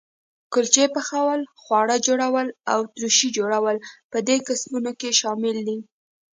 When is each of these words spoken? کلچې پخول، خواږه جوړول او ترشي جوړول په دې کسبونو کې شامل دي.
کلچې 0.53 0.85
پخول، 0.95 1.41
خواږه 1.61 1.97
جوړول 2.07 2.47
او 2.71 2.79
ترشي 2.95 3.29
جوړول 3.37 3.77
په 4.11 4.17
دې 4.27 4.37
کسبونو 4.47 4.91
کې 4.99 5.17
شامل 5.19 5.57
دي. 5.67 5.77